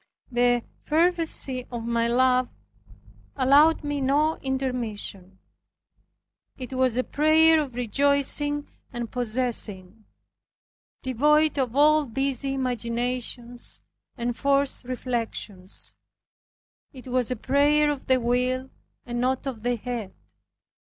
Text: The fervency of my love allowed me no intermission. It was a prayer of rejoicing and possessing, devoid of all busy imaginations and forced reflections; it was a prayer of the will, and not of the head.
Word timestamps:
The 0.31 0.63
fervency 0.81 1.67
of 1.71 1.85
my 1.85 2.07
love 2.07 2.49
allowed 3.35 3.83
me 3.83 4.01
no 4.01 4.37
intermission. 4.37 5.37
It 6.57 6.73
was 6.73 6.97
a 6.97 7.03
prayer 7.03 7.61
of 7.61 7.75
rejoicing 7.75 8.67
and 8.91 9.11
possessing, 9.11 10.05
devoid 11.03 11.59
of 11.59 11.75
all 11.75 12.07
busy 12.07 12.55
imaginations 12.55 13.79
and 14.17 14.35
forced 14.35 14.85
reflections; 14.85 15.93
it 16.91 17.05
was 17.07 17.29
a 17.29 17.35
prayer 17.35 17.91
of 17.91 18.07
the 18.07 18.19
will, 18.19 18.71
and 19.05 19.21
not 19.21 19.45
of 19.45 19.61
the 19.61 19.75
head. 19.75 20.15